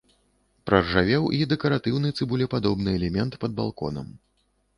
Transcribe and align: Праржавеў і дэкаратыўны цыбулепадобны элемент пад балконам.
Праржавеў 0.69 1.27
і 1.39 1.41
дэкаратыўны 1.51 2.09
цыбулепадобны 2.17 2.97
элемент 3.01 3.39
пад 3.45 3.51
балконам. 3.61 4.11